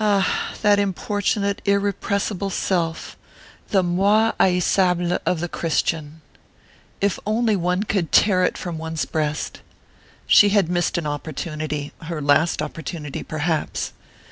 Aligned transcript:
Ah, 0.00 0.52
that 0.62 0.80
importunate, 0.80 1.62
irrepressible 1.64 2.50
self 2.50 3.16
the 3.68 3.84
moi 3.84 4.32
haïssable 4.40 5.20
of 5.24 5.38
the 5.38 5.48
Christian 5.48 6.22
if 7.00 7.20
only 7.24 7.54
one 7.54 7.84
could 7.84 8.10
tear 8.10 8.42
it 8.42 8.58
from 8.58 8.78
one's 8.78 9.04
breast! 9.04 9.60
She 10.26 10.48
had 10.48 10.68
missed 10.68 10.98
an 10.98 11.06
opportunity 11.06 11.92
her 12.06 12.20
last 12.20 12.60
opportunity 12.62 13.22
perhaps! 13.22 13.92